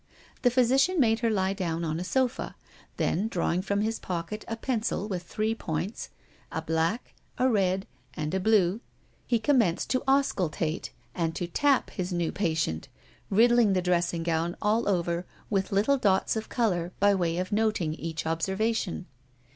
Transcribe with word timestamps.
The 0.41 0.49
physician 0.49 0.99
made 0.99 1.19
her 1.19 1.29
lie 1.29 1.53
down 1.53 1.85
on 1.85 1.99
a 1.99 2.03
sofa, 2.03 2.55
then, 2.97 3.27
drawing 3.27 3.61
from 3.61 3.81
his 3.81 3.99
pocket 3.99 4.43
a 4.47 4.55
pencil 4.57 5.07
with 5.07 5.21
three 5.21 5.53
points, 5.53 6.09
a 6.51 6.59
black, 6.59 7.13
a 7.37 7.47
red, 7.47 7.85
and 8.15 8.33
a 8.33 8.39
blue, 8.39 8.81
he 9.27 9.37
commenced 9.37 9.91
to 9.91 10.01
auscultate 10.07 10.89
and 11.13 11.35
to 11.35 11.45
tap 11.45 11.91
his 11.91 12.11
new 12.11 12.31
patient, 12.31 12.87
riddling 13.29 13.73
the 13.73 13.79
dressing 13.83 14.23
gown 14.23 14.57
all 14.59 14.89
over 14.89 15.23
with 15.51 15.71
little 15.71 15.97
dots 15.99 16.35
of 16.35 16.49
color 16.49 16.91
by 16.99 17.13
way 17.13 17.37
of 17.37 17.51
noting 17.51 17.93
each 17.93 18.25
observation. 18.25 19.05